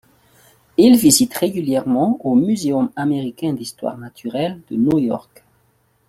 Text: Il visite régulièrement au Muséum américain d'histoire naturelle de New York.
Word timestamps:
Il 0.77 0.95
visite 0.97 1.31
régulièrement 1.35 2.17
au 2.25 2.33
Muséum 2.33 2.89
américain 2.95 3.53
d'histoire 3.53 3.99
naturelle 3.99 4.59
de 4.71 4.75
New 4.75 4.97
York. 4.97 5.43